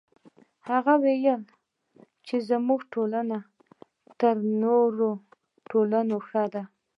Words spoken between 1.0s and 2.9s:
وایي چې زموږ